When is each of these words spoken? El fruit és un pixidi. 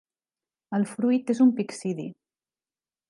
El 0.77 0.87
fruit 0.93 1.29
és 1.35 1.43
un 1.45 1.53
pixidi. 1.59 2.11